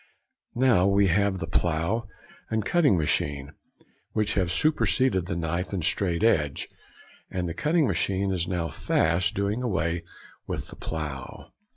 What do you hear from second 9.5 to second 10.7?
away with